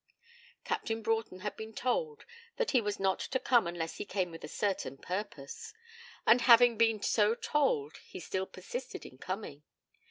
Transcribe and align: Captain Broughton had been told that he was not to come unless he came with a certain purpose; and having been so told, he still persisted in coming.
Captain 0.63 1.03
Broughton 1.03 1.41
had 1.41 1.55
been 1.55 1.73
told 1.73 2.25
that 2.55 2.71
he 2.71 2.81
was 2.81 2.99
not 2.99 3.19
to 3.19 3.37
come 3.37 3.67
unless 3.67 3.97
he 3.97 4.03
came 4.03 4.31
with 4.31 4.43
a 4.43 4.47
certain 4.47 4.97
purpose; 4.97 5.75
and 6.25 6.41
having 6.41 6.75
been 6.75 7.03
so 7.03 7.35
told, 7.35 7.97
he 7.97 8.19
still 8.19 8.47
persisted 8.47 9.05
in 9.05 9.19
coming. 9.19 9.61